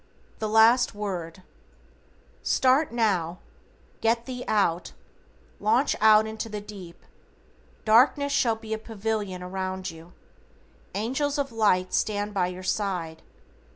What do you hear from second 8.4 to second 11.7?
be a pavilion around you. Angels of